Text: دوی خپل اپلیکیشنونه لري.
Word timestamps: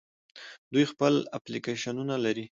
دوی 0.73 0.83
خپل 0.91 1.13
اپلیکیشنونه 1.37 2.15
لري. 2.25 2.45